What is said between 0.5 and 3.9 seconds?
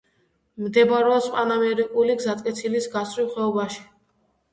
მდებარეობს პანამერიკული გზატკეცილის გასწვრივ, ხეობაში.